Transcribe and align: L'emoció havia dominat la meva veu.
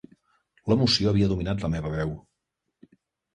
L'emoció 0.71 1.11
havia 1.11 1.27
dominat 1.33 1.67
la 1.67 1.69
meva 1.75 1.93
veu. 1.99 2.15